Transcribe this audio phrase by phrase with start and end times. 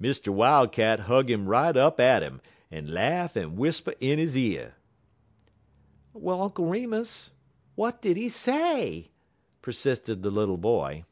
[0.00, 0.28] Mr.
[0.28, 2.40] Wildcat hug 'im right up at 'im,
[2.70, 4.76] en laugh en w'isper in he year."
[6.12, 7.32] "Well, Uncle Remus,
[7.74, 9.10] what did he say?"
[9.62, 11.02] persisted the little boy.